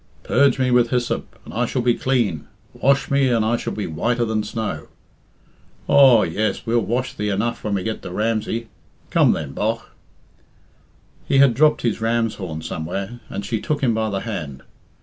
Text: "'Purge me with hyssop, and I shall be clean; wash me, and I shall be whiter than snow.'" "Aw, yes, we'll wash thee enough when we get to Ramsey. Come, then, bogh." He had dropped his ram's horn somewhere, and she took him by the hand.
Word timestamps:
"'Purge 0.23 0.57
me 0.57 0.71
with 0.71 0.89
hyssop, 0.89 1.37
and 1.45 1.53
I 1.53 1.67
shall 1.67 1.83
be 1.83 1.93
clean; 1.93 2.47
wash 2.73 3.11
me, 3.11 3.27
and 3.29 3.45
I 3.45 3.55
shall 3.55 3.73
be 3.73 3.85
whiter 3.85 4.25
than 4.25 4.41
snow.'" 4.41 4.87
"Aw, 5.87 6.23
yes, 6.23 6.65
we'll 6.65 6.79
wash 6.79 7.13
thee 7.13 7.29
enough 7.29 7.63
when 7.63 7.75
we 7.75 7.83
get 7.83 8.01
to 8.01 8.09
Ramsey. 8.11 8.69
Come, 9.11 9.33
then, 9.33 9.51
bogh." 9.53 9.83
He 11.27 11.37
had 11.37 11.53
dropped 11.53 11.83
his 11.83 12.01
ram's 12.01 12.33
horn 12.41 12.63
somewhere, 12.63 13.19
and 13.29 13.45
she 13.45 13.61
took 13.61 13.81
him 13.81 13.93
by 13.93 14.09
the 14.09 14.21
hand. 14.21 14.63